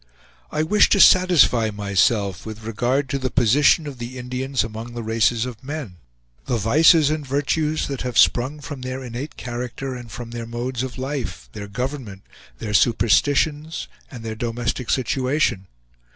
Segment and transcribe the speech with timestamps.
[0.51, 5.03] I wished to satisfy myself with regard to the position of the Indians among the
[5.03, 5.97] races of men;
[6.47, 10.47] the vices and the virtues that have sprung from their innate character and from their
[10.47, 12.23] modes of life, their government,
[12.57, 15.67] their superstitions, and their domestic situation.